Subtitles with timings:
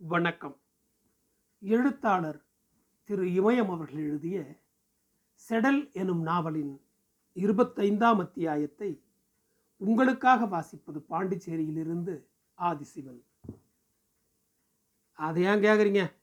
[0.00, 0.60] வணக்கம்.
[1.58, 2.46] எழுத்தாளர்
[3.04, 4.64] திரு இமயம் அவர்கள் எழுதிய
[5.48, 6.80] செடல் எனும் நாவலின்
[7.34, 9.04] இருபத்தைந்தாம் அத்தியாயத்தை
[9.76, 12.26] உங்களுக்காக வாசிப்பது பாண்டிச்சேரியிலிருந்து
[12.58, 13.20] ஆதிசிவன்.
[15.12, 16.14] அதை ஏன் கேட்குறீங்க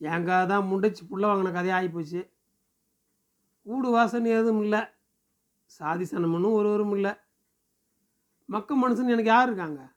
[0.00, 2.30] ஏங்க தான் முண்டைச்சி புள்ள வாங்கின கதையாக ஆகிப்போச்சு
[3.62, 4.84] கூடு வாசனை எதுவும் இல்லை.
[5.64, 7.14] சாதி சனமனும் ஒருவரும் இல்லை.
[8.44, 9.93] மக்க மனுஷன் எனக்கு யார் இருக்காங்க?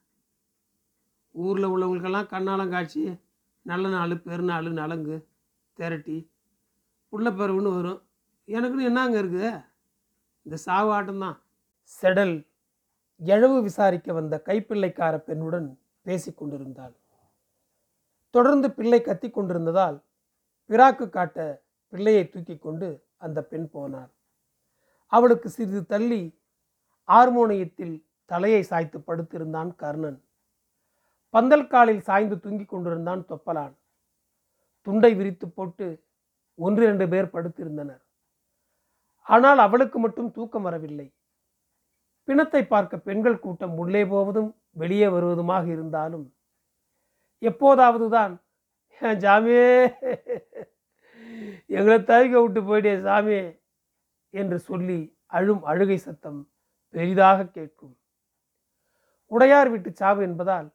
[1.45, 3.03] ஊரில் உள்ளவங்களுக்கெல்லாம் கண்ணாலங்காய்ச்சி
[3.61, 5.16] நல்ல நாள் பெருநாள் நலங்கு
[5.77, 6.17] திரட்டி
[7.12, 8.02] புள்ளப்பருவுன்னு வரும்.
[8.55, 9.49] எனக்குன்னு என்னங்க இருக்குது
[10.45, 11.38] இந்த சாவு ஆட்டம்தான்.
[12.02, 12.35] செடல்
[13.31, 15.67] எழவு விசாரிக்க வந்த கைப்பிள்ளைக்கார பெண்ணுடன்
[16.02, 16.95] பேசிக் கொண்டிருந்தாள்.
[18.35, 19.98] தொடர்ந்து பிள்ளை கத்தி கொண்டிருந்ததால்
[20.70, 21.38] பிராக்கு காட்ட
[21.93, 22.88] பிள்ளையை தூக்கி கொண்டு
[23.26, 24.12] அந்த பெண் போனார்
[25.13, 26.21] அவளுக்கு சிறிது தள்ளி
[27.07, 27.95] ஆர்மோனியத்தில்
[28.31, 30.20] தலையை சாய்த்து படுத்திருந்தான் கர்ணன்.
[31.34, 33.73] பந்தல் காலில் சாய்ந்து தூங்கிக் கொண்டிருந்தான் தொப்பலான்.
[34.88, 35.88] துண்டை விரித்து போட்டு
[36.60, 38.04] ஒன்று இரண்டு பேர் படுத்திருந்தனர்.
[39.27, 41.07] ஆனால் அவளுக்கு மட்டும் தூக்கம் வரவில்லை.
[42.27, 46.26] பிணத்தை பார்க்க பெண்கள் கூட்டம் உள்ளே போவதும் வெளியே வருவதுமாக இருந்தாலும்
[47.41, 48.34] எப்போதாவதுதான்
[49.01, 49.68] "ஏன் சாமியே
[51.70, 53.38] எங்களை தவிக்க விட்டு போயிட்டே சாமி
[54.34, 54.99] என்று சொல்லி
[55.38, 56.40] அழும் அழுகை சத்தம்
[56.96, 57.96] பெரிதாக கேட்கும்.
[59.32, 60.68] உடையார் வீட்டு சாவு என்பதால்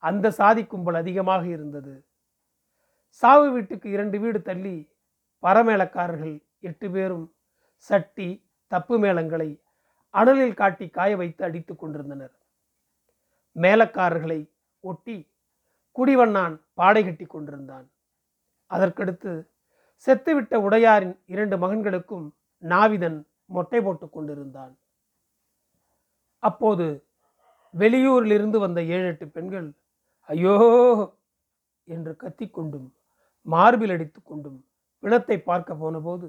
[0.00, 2.06] அந்த சாதி கும்பல் அதிகமாக இருந்தது.
[3.08, 4.92] சாவு வீட்டுக்கு இரண்டு வீடு தள்ளி
[5.42, 7.34] பரமேளக்காரர்கள் எட்டு பேரும்
[7.76, 8.28] சட்டி
[8.66, 9.60] தப்பு மேளங்களை
[10.14, 12.34] அனலில் காட்டி காய வைத்து அடித்துக் கொண்டிருந்தனர்.
[13.54, 15.16] மேலக்காரர்களை ஒட்டி
[15.96, 17.90] குடிவண்ணான் பாடை கட்டி கொண்டிருந்தான்.
[18.70, 19.48] அதற்கடுத்து
[20.06, 24.78] செத்துவிட்ட உடையாரின் இரண்டு மகன்களுக்கும் நாவிதன் மொட்டை போட்டுக் கொண்டிருந்தான்.
[26.38, 27.04] அப்போது
[27.78, 29.72] வெளியூரிலிருந்து வந்த ஏழு எட்டு பெண்கள்
[30.30, 30.54] ஐயோ
[31.88, 32.88] என்று கத்திக்கொண்டும்
[33.46, 34.58] மார்பில் அடித்து கொண்டும்
[35.02, 36.26] பிணத்தை பார்க்க போனபோது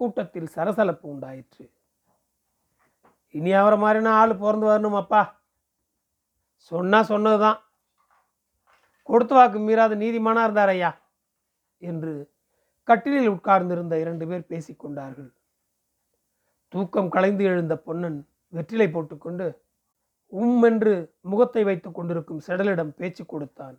[0.00, 1.64] கூட்டத்தில் சரசலப்பு உண்டாயிற்று.
[3.34, 5.22] இனி அவரை மாதிரினா ஆள் பிறந்து வரணும் அப்பா?
[6.72, 7.58] சொன்னா சொன்னதுதான்.
[9.08, 10.90] கொடுத்து வாக்கு மீறாத நீதிமானா இருந்தார் ஐயா
[11.82, 12.12] என்று
[12.88, 15.30] கட்டிலில் உட்கார்ந்திருந்த இரண்டு பேர் பேசிக்கொண்டார்கள்
[16.72, 18.18] தூக்கம் கலைந்து எழுந்த பொன்னன்
[18.52, 19.46] வெற்றிலை போட்டுக்கொண்டு
[20.32, 20.92] உம் என்று
[21.30, 23.76] முகத்தை வைத்துக் கொண்டிருக்கும் செடலிடம் பேச்சு கொடுத்தான்.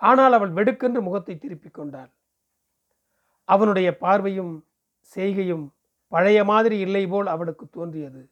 [0.00, 2.10] ஆனால் அவள் வெடுக்கென்று முகத்தை திருப்பிக் கொண்டாள்.
[3.48, 4.54] அவனுடைய பார்வையும்
[5.10, 5.64] செய்கையும்
[6.12, 8.22] பழைய மாதிரி இல்லை போல் அவளுக்கு தோன்றியது.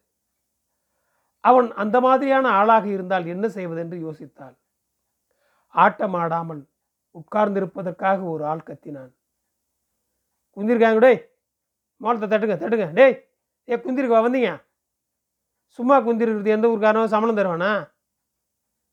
[1.40, 4.56] அவன் அந்த மாதிரியான ஆளாக இருந்தால் என்ன செய்வதென்று யோசித்தாள்.
[5.74, 6.62] ஆட்டம் ஆடாமல்
[7.14, 9.12] உட்கார்ந்திருப்பதற்காக ஒரு ஆள் கத்தினான்.
[10.56, 11.20] குந்திருக்காங்க டேய்
[12.00, 13.16] மோளத்தை தட்டுங்க தட்டுங்க டேய்
[13.68, 14.52] ஏ குந்திருக்கா வந்தீங்க?
[15.78, 17.72] சும்மா குந்திருக்கிறது எந்த ஊருக்காரனும் சம்பளம் தருவானா?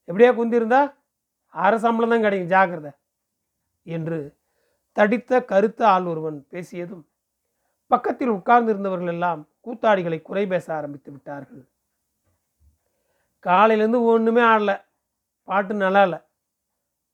[0.07, 0.93] எப்படியா குந்திருந்தா?
[1.47, 2.91] அரை சம்பளம் தான் கிடைக்கும் ஜாக்கிரதை.
[3.83, 4.37] என்று
[4.91, 7.03] தடித்த கருத்த ஆள் ஒருவன் பேசியதும்
[7.87, 11.63] பக்கத்தில் உட்கார்ந்திருந்தவர்கள் எல்லாம் கூத்தாடிகளை குறை பேச ஆரம்பித்து விட்டார்கள்.
[13.45, 14.75] காலையிலேருந்து ஒன்றுமே ஆடலை
[15.43, 16.19] பாட்டு நல்லா இல்லை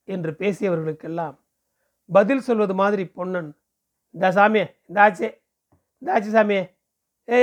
[0.04, 1.36] என்று பேசியவர்களுக்கெல்லாம்
[2.12, 3.50] பதில் சொல்வது மாதிரி பொன்னன்
[4.14, 5.28] இந்த சாமியே இந்தாச்சே
[6.02, 6.62] இந்தாச்சு சாமியே
[7.28, 7.38] ஏ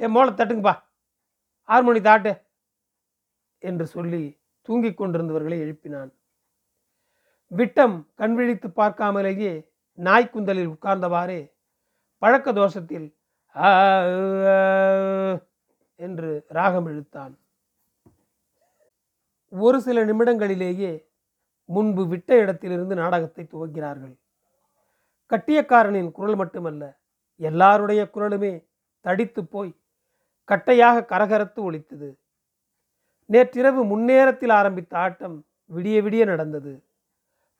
[0.00, 0.74] ஏ மோளை தட்டுங்கப்பா.
[1.74, 2.32] ஆறு மணி தாட்டு
[3.62, 4.22] என்று சொல்லி
[4.68, 6.10] தூங்கிக் கொண்டிருந்தவர்களை எழுப்பினான்.
[7.50, 9.52] விட்டம் கண்விழித்து பார்க்காமலேயே
[9.98, 11.40] நாய்க்குந்தலில் உட்கார்ந்தவாறே
[12.22, 13.08] பழக்க தோஷத்தில்
[16.06, 17.34] என்று ராகம் இழுத்தான்.
[19.52, 20.92] ஒரு சில நிமிடங்களிலேயே
[21.68, 24.14] முன்பு விட்ட இடத்திலிருந்து நாடகத்தை துவக்கிறார்கள்.
[25.32, 26.82] கட்டியக்காரனின் குரல் மட்டுமல்ல
[27.40, 28.52] எல்லாருடைய குரலுமே
[29.04, 29.72] தடித்து போய்
[30.48, 32.08] கட்டையாக கரகரத்து ஒலித்தது.
[33.30, 35.36] நேற்றிரவு முன்னேரத்தில் ஆரம்பித்த ஆட்டம்
[35.70, 36.72] விடிய விடிய நடந்தது.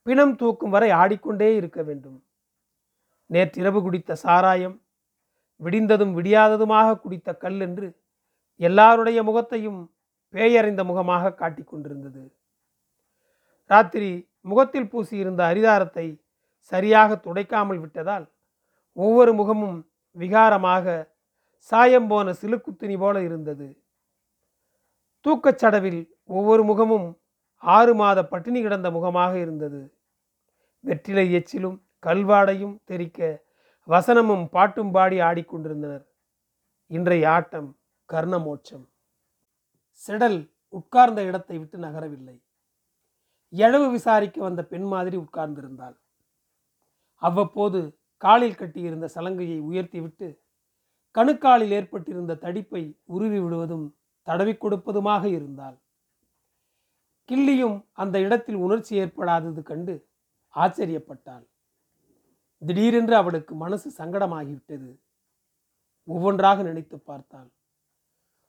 [0.07, 2.19] பிணம் தூக்கும் வரை ஆடிக்கொண்டே இருக்க வேண்டும்.
[3.31, 4.77] நேற்றிரவு குடித்த சாராயம்
[5.61, 7.87] விடிந்ததும் விடியாததுமாக குடித்த கல் என்று
[8.61, 9.81] எல்லாருடைய முகத்தையும்
[10.35, 12.23] பேயறிந்த முகமாக காட்டிக் கொண்டிருந்தது.
[13.71, 14.11] ராத்திரி
[14.41, 16.07] முகத்தில் பூசியிருந்த அரிதாரத்தை
[16.73, 18.27] சரியாக துடைக்காமல் விட்டதால்
[18.97, 19.79] ஒவ்வொரு முகமும்
[20.17, 21.16] விகாரமாக
[21.71, 23.69] சாயம் போன சிலுக்குத்துணி போல இருந்தது.
[25.25, 27.07] தூக்கச்சடவில் ஒவ்வொரு முகமும்
[27.59, 29.81] ஆறு மாத பட்டினி கிடந்த முகமாக இருந்தது.
[30.81, 33.45] வெற்றிலை எச்சிலும் கல்வாடையும் தெரிக்க
[33.89, 36.05] வசனமும் பாட்டும் பாடி ஆடிக்கொண்டிருந்தனர்
[36.87, 37.69] இன்றைய ஆட்டம்
[38.13, 38.85] கர்ணமோட்சம்.
[40.03, 42.37] செடல் உட்கார்ந்த இடத்தை விட்டு நகரவில்லை.
[43.53, 45.97] எழவு விசாரிக்க வந்த பெண் மாதிரி உட்கார்ந்திருந்தாள்.
[47.23, 47.81] அவ்வப்போது
[48.23, 50.29] காலில் கட்டியிருந்த சலங்கையை உயர்த்திவிட்டு
[51.17, 55.81] கணுக்காலில் ஏற்பட்டிருந்த தடிப்பை உருவி விடுவதும் தடவிக் கொடுப்பதுமாக இருந்தால்.
[57.29, 60.09] கிள்ளியும் அந்த இடத்தில் உணர்ச்சி ஏற்படாதது கண்டு
[60.55, 61.47] ஆச்சரியப்பட்டாள்.
[62.59, 64.99] திடீரென்று அவளுக்கு மனசு சங்கடமாகிவிட்டது.
[66.05, 67.53] ஒவ்வொன்றாக நினைத்து பார்த்தாள்.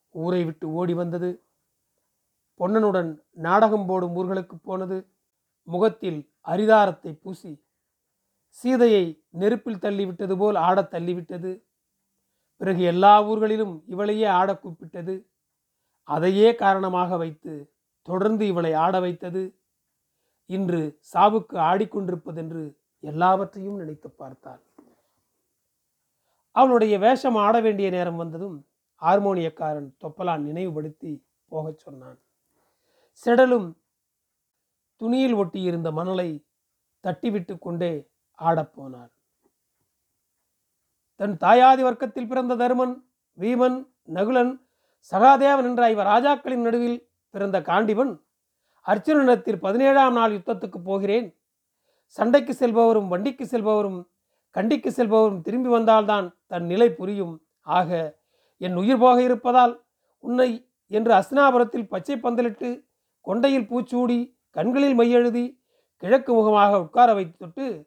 [0.10, 1.44] ஊரை விட்டு ஓடி வந்தது.
[2.60, 5.12] பொன்னனுடன் நாடகம் போடும் ஊர்களுக்கு போனது.
[5.64, 7.66] முகத்தில் அரிதாரத்தை பூசி
[8.50, 11.67] சீதையை நெருப்பில் தள்ளிவிட்டது போல் ஆடத் தள்ளிவிட்டது.
[12.58, 15.26] பிறகு எல்லா ஊர்களிலும் இவளையே ஆட கூப்பிட்டது.
[16.04, 19.60] அதையே காரணமாக வைத்து தொடர்ந்து இவளை ஆட வைத்தது.
[20.46, 24.64] இன்று சாவுக்கு ஆடிக்கொண்டிருப்பதென்று எல்லாவற்றையும் நினைத்து பார்த்தாள்.
[26.52, 28.68] அவளுடைய வேஷம் ஆட வேண்டிய நேரம் வந்ததும்
[29.02, 32.20] ஹார்மோனியக்காரன் தொப்பலான் நினைவுபடுத்தி போகச் சொன்னான்.
[33.26, 33.68] செடலும்
[34.96, 36.30] துணியில் ஒட்டியிருந்த மணலை
[37.04, 38.10] தட்டிவிட்டு கொண்டே
[38.40, 39.12] ஆடப்போனாள்
[41.20, 43.04] தன் தாயாதி வர்க்கத்தில் பிறந்த தருமன்
[43.38, 44.60] வீமன் நகுலன்
[45.12, 48.20] சகாதேவன் என்ற இவர் ராஜாக்களின் நடுவில் பிறந்த காண்டிவன்
[48.84, 51.36] அர்ச்சுனத்தில் பதினேழாம் நாள் யுத்தத்துக்கு போகிறேன்.
[52.06, 54.06] சண்டைக்கு செல்பவரும் வண்டிக்கு செல்பவரும்
[54.52, 57.42] கண்டிக்கு செல்பவரும் திரும்பி வந்தால்தான் தன் நிலை புரியும்.
[57.62, 58.20] ஆக
[58.58, 59.86] என் உயிர் போக இருப்பதால்
[60.20, 62.86] உன்னை என்று அஸ்னாபுரத்தில் பச்சை பந்தலிட்டு
[63.22, 65.60] கொண்டையில் பூச்சூடி கண்களில் மையெழுதி
[65.96, 67.87] கிழக்கு முகமாக உட்கார வைத்துட்டு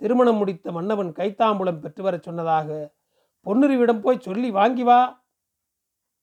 [0.00, 2.68] திருமணம் முடித்த மன்னவன் கைத்தாம்பூலம் பெற்று வரச் சொன்னதாக
[3.46, 4.98] பொன்னுருவிடம் போய் சொல்லி வாங்கி வா.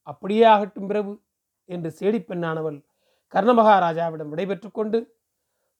[0.07, 1.11] அப்படியே ஆகட்டும் பிறகு
[1.69, 2.79] என்று சேடிப் பெண்ணானவள்
[3.33, 4.99] கர்ணமகாராஜாவிடம் விடைபெற்று கொண்டு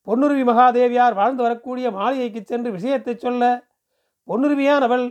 [0.07, 3.43] பொன்னுருவி மகாதேவியார் வாழ்ந்து வரக்கூடிய மாளிகைக்கு சென்று விஷயத்தை சொல்ல
[4.27, 5.05] பொன்னுருவியானவள்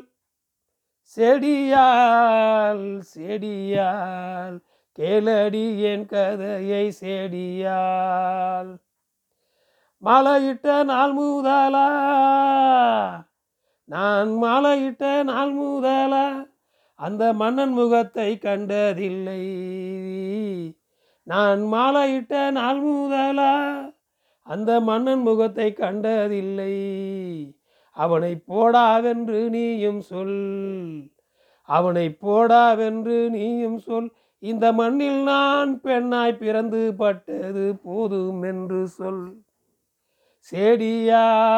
[1.17, 4.57] செடியால் செடியால்
[4.99, 8.71] கேளடி என் கதையை செடியால்
[10.05, 11.87] மாலையிட்ட நாள் முதலா.
[13.85, 16.45] நான் மாலையிட்ட நாள் முதலா.
[16.95, 19.43] அந்த மன்னன் முகத்தை கண்டதில்லை.
[21.23, 23.81] நான் மாலையிட்ட நாள் முதலா.
[24.43, 26.75] அந்த மன்னன் முகத்தை கண்டதில்லை.
[27.91, 31.11] அவனை போடாவென்று நீயும் சொல்.
[31.63, 34.11] அவனை போடாவென்று நீயும் சொல்.
[34.39, 39.43] இந்த மண்ணில் நான் பெண்ணாய் பிறந்து பட்டது போதும் என்று சொல்.
[40.53, 41.49] சேடியால்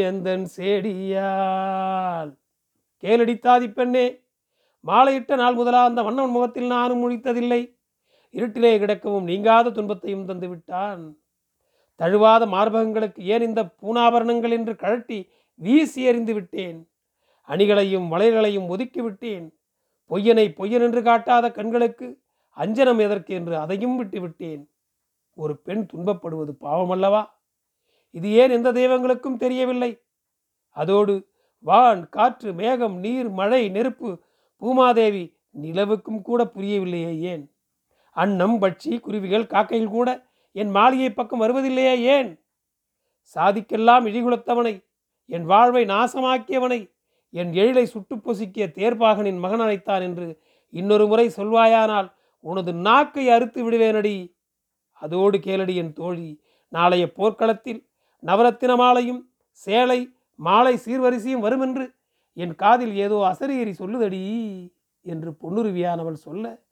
[0.00, 2.30] எந்தன் சேடியால்.
[3.02, 4.06] கேளடித்தாதி பெண்ணே
[4.84, 7.60] மாலையிட்ட நாள் முதலா அந்த வண்ணவன் முகத்தில் நானும் முழித்ததில்லை.
[8.34, 11.02] இருட்டிலே கிடக்கவும் நீங்காத துன்பத்தையும் தந்து விட்டான்
[12.00, 15.18] தழுவாத மார்பகங்களுக்கு ஏன் இந்த பூனாபரணங்கள் என்று கழட்டி
[15.60, 16.78] வீசி எறிந்து விட்டேன்
[17.48, 19.46] அணிகளையும் வளையல்களையும் ஒதுக்கி விட்டேன்
[20.10, 22.06] பொய்யனை பொய்யன் என்று காட்டாத கண்களுக்கு
[22.56, 24.62] அஞ்சனம் எதற்கு என்று அதையும் விட்டு விட்டேன்
[25.34, 27.26] ஒரு பெண் துன்பப்படுவது பாவமல்லவா?
[28.10, 30.00] இது ஏன் எந்த தெய்வங்களுக்கும் தெரியவில்லை?
[30.68, 31.28] அதோடு
[31.58, 34.22] வான் காற்று மேகம் நீர் மழை நெருப்பு
[34.60, 37.50] பூமாதேவி நிலவுக்கும் கூட புரியவில்லையே ஏன்?
[38.10, 42.42] அன்னம் பட்சி குருவிகள் காக்கைகள் கூட என் மாளிகை பக்கம் வருவதில்லையே ஏன்?
[43.36, 44.84] சாதிக்கெல்லாம் இழிகுலத்தவனை
[45.26, 46.92] என் வாழ்வை நாசமாக்கியவனை
[47.30, 54.33] என் எழிலை சுட்டு பொசுக்கிய தேர்பாகனின் மகன் அழைத்தான் என்று இன்னொரு முறை சொல்வாயானால் உனது நாக்கை அறுத்து விடுவேனடி.
[55.02, 57.86] அதோடு கேளடி என் தோழி நாளைய போர்க்களத்தில்
[58.22, 60.00] நவரத்தின மாலையும் சேலை
[60.38, 61.94] மாலை சீர்வரிசையும் வருமென்று
[62.36, 64.22] என் காதில் ஏதோ அசரியறி சொல்லுதடி
[65.06, 66.62] என்று பொன்னுருவியானவள் சொல்ல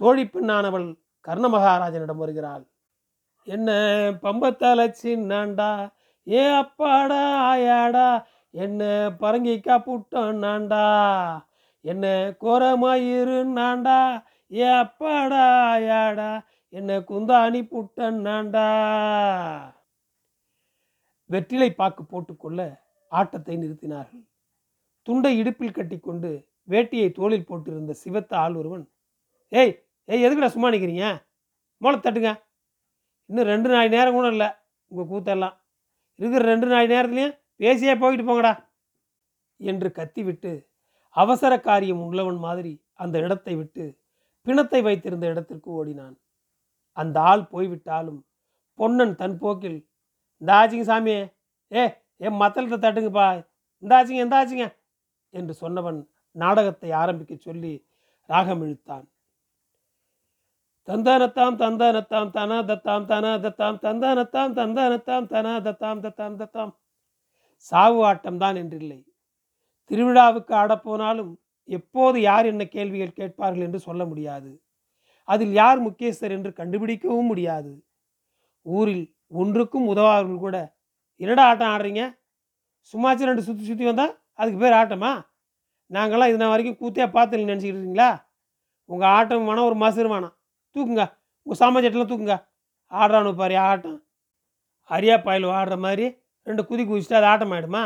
[0.00, 0.86] தோழி பெண்ணானவள்
[1.20, 2.64] கர்ண மகாராஜனிடம் வருகிறாள்.
[3.46, 3.70] என்ன
[4.22, 5.92] பம்பத்தால சின்னாண்டா
[6.26, 8.08] ஏ அப்பாடா ஆயாடா
[8.54, 8.82] என்ன
[9.20, 10.84] பரங்கிக்கா புட்டம் நாண்டா
[11.84, 13.98] என்ன கோரமாயிரு நாண்டா
[14.50, 16.30] ஏ அப்பாடா ஆயாடா
[16.78, 18.64] என்ன குந்தாணி புட்டன் நாண்டா?
[21.30, 22.60] வெற்றிலை பாக்கு போட்டுக்கொள்ள
[23.12, 24.24] ஆட்டத்தை நிறுத்தினார்கள்.
[25.06, 26.30] துண்டை இடுப்பில் கட்டிக்கொண்டு
[26.72, 28.84] வேட்டியை தோளில் போட்டிருந்த சிவத்த ஆள் ஒருவன்
[29.60, 29.72] ஏய்
[30.08, 31.06] ஏய் எதுக்குடா சும்மா நிற்கிறீங்க
[31.82, 32.32] மோளை தட்டுங்க.
[33.30, 34.48] இன்னும் ரெண்டு நாள் நேரம் கூட இல்லை
[34.90, 35.56] உங்கள் கூத்தெல்லாம்.
[36.18, 38.52] இருக்கிற ரெண்டு நாள் நேரத்துலையும் பேசியே போயிட்டு போங்கடா.
[39.60, 40.52] என்று கத்திவிட்டு
[41.22, 43.84] அவசர காரியம் உள்ளவன் மாதிரி அந்த இடத்தை விட்டு
[44.46, 46.14] பிணத்தை வைத்திருந்த இடத்திற்கு ஓடினான்.
[46.96, 48.20] அந்த ஆள் போய்விட்டாலும்
[48.78, 49.78] பொன்னன் தன் போக்கில்
[50.42, 51.14] இந்தாச்சிங்க சாமி
[51.72, 51.84] ஏ
[52.20, 53.28] என் மத்தளத்தை தட்டுங்கப்பா.
[53.82, 54.66] இந்தாச்சிங்க இந்தாச்சிங்க
[55.34, 55.98] என்று சொன்னவன்
[56.36, 57.72] நாடகத்தை ஆரம்பிக்க சொல்லி
[58.30, 59.06] ராகம் இழுத்தான்.
[60.88, 66.36] தந்தானத்தாம் தந்தானத்தாம் தனா தத்தாம் தனா தத்தாம் தந்தானத்தாம் தந்தானத்தாம் தனா தத்தாம் தத்தாம்.
[66.40, 66.72] தத்தாம்
[67.66, 69.00] சாவு ஆட்டம் தான் என்றில்லை.
[69.90, 71.32] திருவிழாவுக்கு ஆடப்போனாலும்
[71.68, 74.50] எப்போது யார் என்ன கேள்விகள் கேட்பார்கள் என்று சொல்ல முடியாது.
[75.28, 77.72] அதில் யார் முக்கியஸ்தர் என்று கண்டுபிடிக்கவும் முடியாது.
[78.62, 79.04] ஊரில்
[79.40, 80.56] ஒன்றுக்கும் உதவாதவர்கள் கூட
[81.20, 82.02] என்னடா ஆட்டம் ஆடுறீங்க?
[82.94, 85.12] சும்மாச்சு ரெண்டு சுற்றி சுற்றி வந்தால் அதுக்கு பேர் ஆட்டமா?
[85.90, 88.10] நாங்களாம் இது வரைக்கும் கூத்தே பார்த்து நினச்சிக்கிட்டு இருக்கீங்களா?
[88.88, 90.34] உங்கள் ஆட்டம் வேணாம் ஒரு மசரு வேணாம்
[90.76, 91.04] தூக்குங்க.
[91.46, 92.36] உங்கள் சாமாஜெட்டெல்லாம் தூக்குங்க.
[92.92, 93.98] ஆடுறானு பாரு ஆட்டம்.
[94.90, 96.06] அரியா பாயில் ஆடுற மாதிரி
[96.46, 97.84] ரெண்டு குதி குதிச்சுட்டு அது ஆட்டம் ஆகிடுமா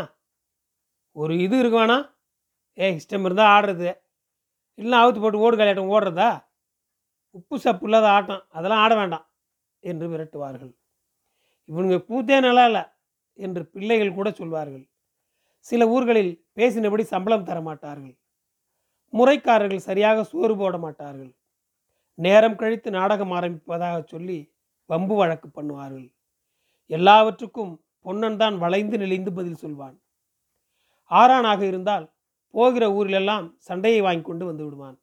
[1.17, 2.05] ஒரு இது இருக்கு வேணாம்.
[2.79, 3.91] ஏய் இஷ்டம் இருந்தால் ஆடுறது.
[4.79, 6.31] இல்லைன்னா அவுத்து போட்டு ஓடு கலையாட்டம் ஓடுறதா?
[7.39, 8.43] உப்பு சப்பு இல்லாத ஆட்டம்.
[8.57, 9.27] அதெல்லாம் ஆட வேண்டாம்
[9.91, 10.73] என்று விரட்டுவார்கள்
[11.71, 12.85] இவனுங்க கூத்தே நல்லா இல்லை
[13.39, 14.85] என்று பிள்ளைகள் கூட சொல்வார்கள்.
[15.67, 18.15] சில ஊர்களில் பேசினபடி சம்பளம் தர மாட்டார்கள்.
[19.13, 21.33] முறைக்காரர்கள் சரியாக சோறு போட மாட்டார்கள்.
[22.19, 24.39] நேரம் கழித்து நாடகம் ஆரம்பிப்பதாக சொல்லி
[24.91, 26.09] வம்பு வழக்கு பண்ணுவார்கள்.
[26.91, 27.73] எல்லாவற்றுக்கும்
[28.07, 29.97] பொன்னன் தான் வளைந்து நெளிந்து பதில் சொல்வான்.
[31.11, 32.07] ஆறானாக இருந்தால்
[32.55, 34.97] போகிற ஊரிலெல்லாம் சண்டையை வாங்கி கொண்டு வந்து விடுவான்.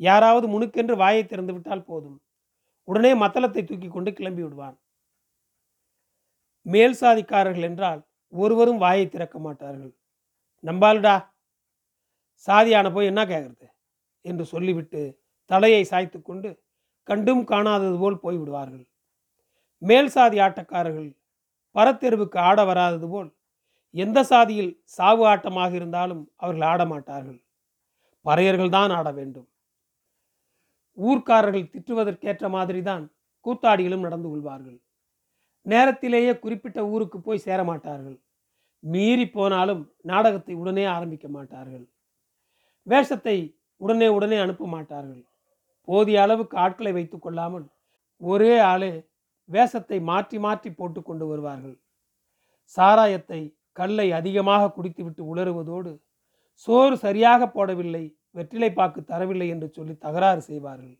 [0.00, 2.18] யாராவது முணுக்கென்று வாயை திறந்து விட்டால் போதும்.
[2.88, 4.76] உடனே மத்தளத்தை தூக்கி கொண்டு கிளம்பி விடுவான்.
[6.66, 8.00] மேல் சாதிக்காரர்கள் என்றால்
[8.32, 9.92] ஒருவரும் வாயை திறக்க மாட்டார்கள்.
[10.64, 11.16] நம்பாலுடா.
[12.48, 13.66] சாதியான போய் என்ன கேட்கறது
[14.24, 15.00] என்று சொல்லிவிட்டு
[15.50, 16.48] தலையை சாய்த்து கொண்டு
[17.08, 18.84] கண்டும் காணாதது போல் போய்விடுவார்கள்
[19.82, 21.10] மேல் சாதி ஆட்டக்காரர்கள்
[21.74, 23.30] பரத்தெருவுக்கு ஆட வராதது போல்
[23.94, 27.40] எந்த சாதியில் சாவு ஆட்டமாக இருந்தாலும் அவர்கள் ஆட மாட்டார்கள்
[28.26, 29.48] பறையர்கள் தான் ஆட வேண்டும்.
[30.98, 33.04] ஊர்க்காரர்கள் திட்டுவதற்கேற்ற மாதிரி தான்
[33.46, 34.78] கூத்தாடிகளும் நடந்து கொள்வார்கள்.
[35.66, 38.16] நேரத்திலேயே குறிப்பிட்ட ஊருக்கு போய் சேர மாட்டார்கள்
[38.84, 41.84] மீறி போனாலும் நாடகத்தை உடனே ஆரம்பிக்க மாட்டார்கள்.
[42.86, 43.36] வேஷத்தை
[43.80, 45.22] உடனே உடனே அனுப்ப மாட்டார்கள்.
[45.88, 47.66] போதிய அளவுக்கு ஆட்களை வைத்து கொள்ளாமல்
[48.20, 48.92] ஒரே ஆளே
[49.48, 51.76] வேஷத்தை மாற்றி மாற்றி போட்டு கொண்டு வருவார்கள்.
[52.76, 53.40] சாராயத்தை
[53.72, 55.92] கல்லை அதிகமாக குடித்துவிட்டு உளறுவதோடு
[56.68, 58.04] சோறு சரியாக போடவில்லை
[58.36, 60.96] வெற்றிலை பாக்கு தரவில்லை என்று சொல்லி தகராறு செய்வார்கள்.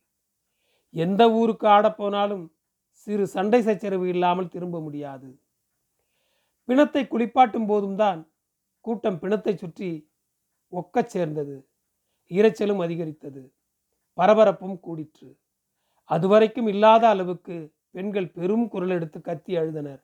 [0.95, 2.45] எந்த ஊருக்கு ஆடப்போனாலும்
[2.93, 5.29] சிறு சண்டை சச்சரவு இல்லாமல் திரும்ப முடியாது.
[6.65, 8.21] பிணத்தை குளிப்பாட்டும் போதும் தான்
[8.85, 9.89] கூட்டம் பிணத்தை சுற்றி
[10.73, 11.55] ஒக்கச் சேர்ந்தது.
[12.31, 13.41] இரைச்சலும் அதிகரித்தது.
[14.17, 15.29] பரபரப்பும் கூடிற்று.
[16.09, 17.55] அதுவரைக்கும் இல்லாத அளவுக்கு
[17.91, 20.01] பெண்கள் பெரும் குரல் எடுத்து கத்தி அழுதனர்.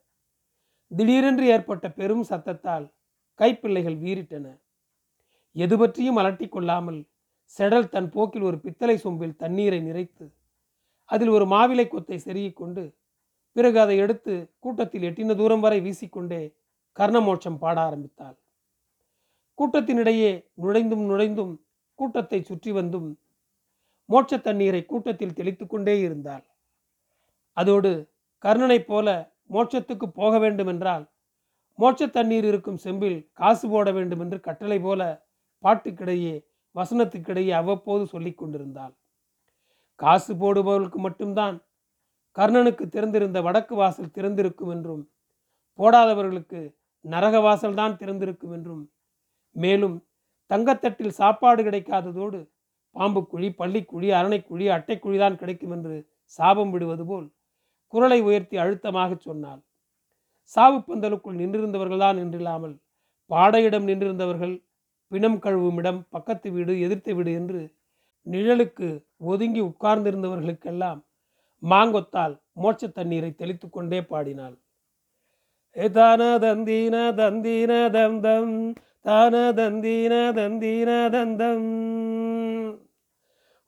[0.91, 2.85] திடீரென்று ஏற்பட்ட பெரும் சத்தத்தால்
[3.39, 4.45] கைப்பிள்ளைகள் வீறிட்டன.
[5.55, 6.99] எது பற்றியும் அலட்டிக் கொள்ளாமல்
[7.51, 10.25] செடல் தன் போக்கில் ஒரு பித்தளை சொம்பில் தண்ணீரை நிறைத்து
[11.09, 12.83] அதில் ஒரு மாவிலை கொத்தை செருகிக் கொண்டு
[13.55, 16.41] பிறகு அதை எடுத்து கூட்டத்தில் எட்டின தூரம் வரை வீசிக்கொண்டே
[16.97, 18.37] கர்ணமோட்சம் பாட ஆரம்பித்தாள்.
[19.57, 21.53] கூட்டத்தினிடையே நுழைந்தும் நுழைந்தும்
[21.99, 23.09] கூட்டத்தை சுற்றி வந்தும்
[24.09, 26.43] மோட்ச தண்ணீரை கூட்டத்தில் தெளித்து கொண்டே இருந்தாள்.
[27.57, 27.91] அதோடு
[28.43, 29.07] கர்ணனைப் போல
[29.53, 31.05] மோட்சத்துக்கு போக வேண்டுமென்றால்
[31.79, 35.01] மோட்ச தண்ணீர் இருக்கும் செம்பில் காசு போட வேண்டும் என்று கட்டளை போல
[35.63, 36.35] பாட்டுக்கிடையே
[36.75, 38.93] வசனத்துக்கிடையே அவ்வப்போது சொல்லிக் கொண்டிருந்தாள்.
[39.99, 41.57] காசு போடுபவர்களுக்கு மட்டும்தான்
[42.37, 45.03] கர்ணனுக்கு திறந்திருந்த வடக்கு வாசல் திறந்திருக்கும் என்றும்
[45.79, 46.61] போடாதவர்களுக்கு
[47.05, 48.83] நரக வாசல்தான் திறந்திருக்கும் என்றும்
[49.55, 49.97] மேலும்
[50.51, 52.39] தங்கத்தட்டில் சாப்பாடு கிடைக்காததோடு
[52.95, 55.95] பாம்புக்குழி பள்ளிக்குழி அரணைக்குழி அட்டைக்குழி தான் கிடைக்கும் என்று
[56.39, 57.27] சாபம் விடுவது போல்
[57.93, 59.61] குரலை உயர்த்தி அழுத்தமாக சொன்னாள்.
[60.55, 62.75] சாவு பந்தலுக்குள் நின்றிருந்தவர்கள்தான் நின்றில்லாமல்
[63.31, 64.55] பாடையிடம் நின்றிருந்தவர்கள்
[65.11, 67.61] பிணம் கழுவும் இடம் பக்கத்து வீடு எதிர்த்த வீடு என்று
[68.27, 68.89] நிழலுக்கு
[69.31, 70.99] ஒதுங்கி உட்கார்ந்திருந்தவர்களுக்கெல்லாம்
[71.63, 74.55] மாங்கொத்தால் மோட்ச தண்ணீரை தெளித்து கொண்டே பாடினாள்.
[75.93, 78.51] தான தந்தீன தந்தீன தந்தம்
[79.01, 81.69] தான தந்தீன தந்தீன தந்தம்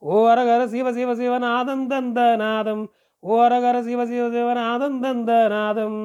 [0.04, 2.84] ஓ அரகர சிவ சிவ சிவநாதம் தந்த நாதம்
[3.24, 6.01] ஓ அரகர சிவ சிவ சிவநாதம் தந்த நாதம்.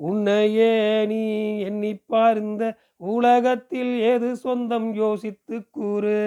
[0.00, 1.22] உன்னையே நீ
[1.60, 1.90] எண்ணி
[2.34, 2.64] இந்த
[2.96, 6.20] உலகத்தில் ஏது சொந்தம் யோசித்து கூறு?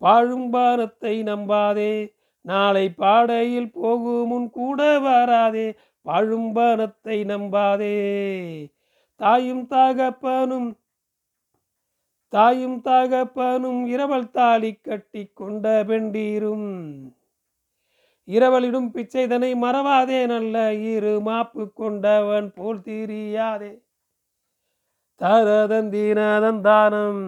[0.00, 1.92] பாழும்பானத்தை நம்பாதே
[2.44, 5.74] நாளை பாடையில் போகும் முன் கூட வராதே
[6.04, 7.96] பாழும்பானத்தை நம்பாதே.
[9.20, 10.70] தாயும் தகப்பனும்
[12.28, 16.70] தாயும் தகப்பனும் இரவல் தாலி கட்டி கொண்ட பெண்டீரும்.
[18.28, 23.72] இரவலிடும் பிச்சைதனை மறவாதே நல்ல இரு மாப்பு கொண்டவன் போல் தீரியாதே.
[25.20, 27.22] தரதந்தீனதந்தானம்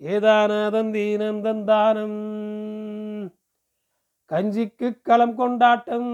[0.00, 2.20] ஏதானதந்தீனம் தந்தானம்
[4.30, 6.12] கஞ்சிக்கு களம் கொண்டாட்டம்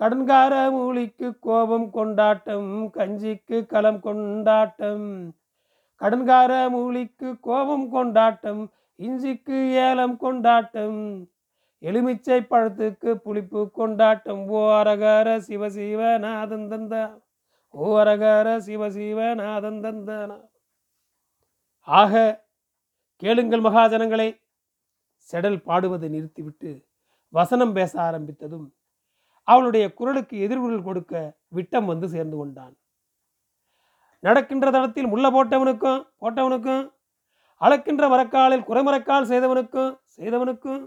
[0.00, 5.34] கடன்கார மூலிக்கு கோபம் கொண்டாட்டம் கஞ்சிக்கு களம் கொண்டாட்டம்.
[6.00, 11.28] கடன்கார மூலிக்கு கோபம் கொண்டாட்டம் இஞ்சிக்கு ஏலம் கொண்டாட்டம்.
[11.82, 14.48] எலுமிச்சை பழத்துக்கு புளிப்பு கொண்டாட்டம்.
[14.48, 16.94] ஓ அரகர சிவசிவ நாதன் தந்த.
[17.74, 19.80] ஓ அரகர சிவசிவ நாதன்
[21.88, 22.42] ஆக
[23.22, 24.28] கேளுங்கள் மகாஜனங்களே
[25.30, 26.70] செடல் பாடுவதை நிறுத்திவிட்டு
[27.28, 28.66] வசனம் பேச ஆரம்பித்ததும்
[29.44, 31.14] அவளுடைய குரலுக்கு எதிர்குரல் கொடுக்க
[31.48, 32.74] விட்டம் வந்து சேர்ந்து கொண்டான்.
[34.20, 36.84] நடக்கின்ற தளத்தில் முள்ள போட்டவனுக்கும் போட்டவனுக்கும்
[37.60, 40.82] அளக்கின்ற மரக்காலில் குறைமரக்கால் செய்தவனுக்கும் செய்தவனுக்கும்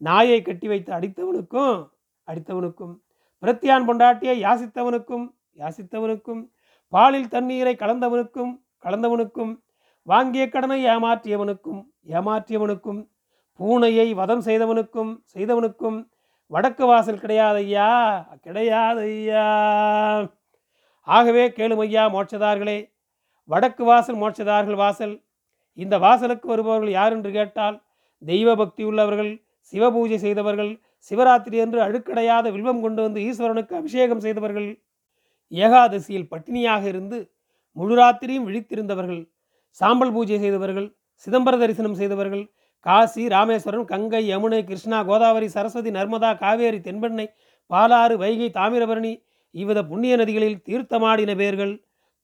[0.00, 1.88] நாயை கட்டி வைத்து அடித்தவனுக்கும்
[2.28, 3.00] அடித்தவனுக்கும்
[3.42, 6.48] பிரத்தியான் பொண்டாட்டியை யாசித்தவனுக்கும் யாசித்தவனுக்கும்
[6.88, 9.62] பாலில் தண்ணீரை கலந்தவனுக்கும் கலந்தவனுக்கும்
[10.02, 13.08] வாங்கிய கடனை ஏமாற்றியவனுக்கும் ஏமாற்றியவனுக்கும்
[13.58, 16.08] பூனையை வதம் செய்தவனுக்கும் செய்தவனுக்கும்
[16.46, 17.88] வடக்கு வாசல் கிடையாதையா
[18.44, 19.44] கிடையாதையா
[21.02, 22.90] ஆகவே கேளுமையா மோட்சதார்களே
[23.48, 25.22] வடக்கு வாசல் மோட்சதார்கள் வாசல்.
[25.74, 27.82] இந்த வாசலுக்கு வருபவர்கள் யார் என்று கேட்டால்
[28.20, 30.72] தெய்வ பக்தி உள்ளவர்கள் சிவபூஜை செய்தவர்கள்
[31.10, 34.68] சிவராத்திரி என்று அழுக்கடையாத வில்வம் கொண்டு வந்து ஈஸ்வரனுக்கு அபிஷேகம் செய்தவர்கள்
[35.52, 37.18] ஏகாதசியில் பட்டினியாக இருந்து
[37.76, 39.22] முழு ராத்திரியும் விழித்திருந்தவர்கள்
[39.80, 40.88] சாம்பல் பூஜை செய்தவர்கள்
[41.26, 42.44] சிதம்பர தரிசனம் செய்தவர்கள்
[42.86, 47.26] காசி ராமேஸ்வரம் கங்கை யமுனை கிருஷ்ணா கோதாவரி சரஸ்வதி நர்மதா காவேரி தென்பெண்ணை
[47.70, 49.12] பாலாறு வைகை தாமிரபரணி
[49.54, 51.74] இவ்வித புண்ணிய நதிகளில் தீர்த்தமாடின பேர்கள்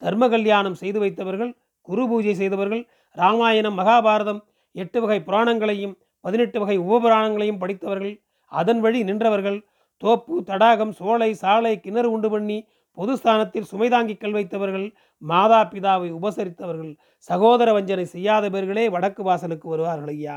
[0.02, 1.52] தர்ம கல்யாணம் செய்து வைத்தவர்கள்
[1.88, 2.82] குரு பூஜை செய்தவர்கள்
[3.16, 4.40] ராமாயணம் மகாபாரதம்
[4.74, 5.94] எட்டு வகை புராணங்களையும்
[6.26, 8.14] பதினெட்டு வகை உபபுராணங்களையும் படித்தவர்கள்
[8.52, 9.58] அதன் வழி நின்றவர்கள்
[10.02, 12.58] தோப்பு தடாகம் சோலை சாலை கிணறு உண்டு பண்ணி
[12.98, 14.92] பொதுஸ்தானத்தில் சுமைதாங்கிக்கல் வைத்தவர்கள்
[15.22, 16.92] மாதா பிதாவை உபசரித்தவர்கள்
[17.28, 20.36] சகோதர வஞ்சனை செய்யாத பேர்களே வடக்கு வாசலுக்கு வருவார்கள் ஐயா.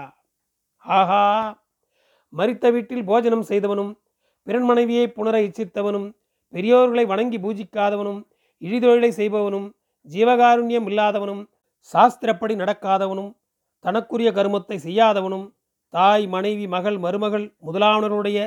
[0.85, 1.23] ஆஹா!
[2.33, 3.91] மறித்த வீட்டில் போஜனம் செய்தவனும்
[4.47, 6.07] பிறன் மனைவியை புணர இச்சித்தவனும்
[6.53, 8.25] பெரியோர்களை வணங்கி பூஜிக்காதவனும்
[8.61, 9.67] இழிதொழிலை செய்பவனும்
[10.07, 11.47] ஜீவகாருண்யம் இல்லாதவனும்
[11.91, 13.31] சாஸ்திரப்படி நடக்காதவனும்
[13.85, 15.45] தனக்குரிய கருமத்தை செய்யாதவனும்
[15.93, 18.39] தாய் மனைவி மகள் மருமகள் முதலானவருடைய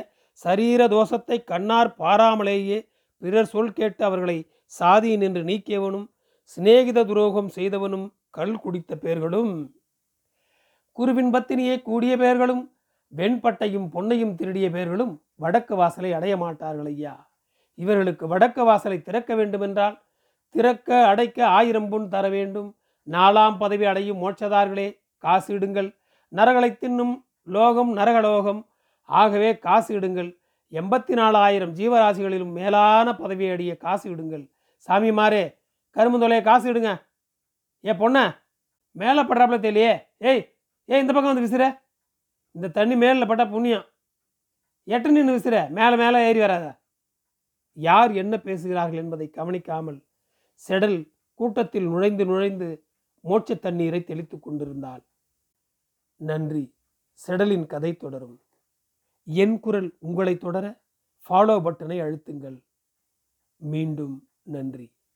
[0.45, 2.77] சரீர தோஷத்தை கண்ணார் பாராமலேயே
[3.21, 6.07] பிறர் சொல் கேட்டு அவர்களை சாதி நின்று நீக்கியவனும்
[6.53, 9.51] சிநேகித துரோகம் செய்தவனும் கள் குடித்த பேர்களும்.
[10.97, 12.63] குருவின்பத்தினியே கூடிய பேர்களும்
[13.13, 17.29] வெண்பட்டையும் பொன்னையும் திருடிய பெயர்களும் வடக்கு வாசலை அடைய மாட்டார்கள் ஐயா.
[17.77, 20.01] இவர்களுக்கு வடக்கு வாசலை திறக்க வேண்டுமென்றால்
[20.49, 22.75] திறக்க அடைக்க ஆயிரம் பொன் தர வேண்டும்.
[23.07, 25.89] நாலாம் பதவி அடையும் மோட்சதார்களே காசு இடுங்கள்.
[26.31, 28.65] நரகளை தின்னும் லோகம் நரகலோகம்.
[29.01, 30.37] ஆகவே காசு இடுங்கள்.
[30.71, 34.51] எண்பத்தி நாலாயிரம் ஜீவராசிகளிலும் மேலான பதவி அடிய காசு இடுங்கள்.
[34.87, 35.57] சாமிமாரே
[35.93, 37.01] கரும்புந்தொலையை காசு இடுங்க.
[37.85, 38.35] ஏ பொண்ண
[38.91, 40.07] மேலே படுறாப்புல தெரியலையே.
[40.17, 41.81] ஏய் ஏய் இந்த பக்கம் வந்து விசிற.
[42.51, 43.85] இந்த தண்ணி மேலில் பட்டா புண்ணியம்.
[44.83, 45.69] எட்டு நின்று விசிற.
[45.69, 46.81] மேலே மேலே ஏறி வராத.
[47.73, 50.05] யார் என்ன பேசுகிறார்கள் என்பதை கவனிக்காமல்
[50.67, 52.85] செடல் கூட்டத்தில் நுழைந்து நுழைந்து
[53.23, 55.03] மோட்ச தண்ணீரை தெளித்து கொண்டிருந்தாள்.
[56.15, 56.75] நன்றி.
[57.27, 58.41] செடலின் கதை தொடரும்.
[59.23, 60.81] என் குரல் உங்களை தொடர
[61.29, 62.63] ஃபாலோ பட்டனை அழுத்துங்கள்.
[63.55, 64.91] மீண்டும் நன்றி.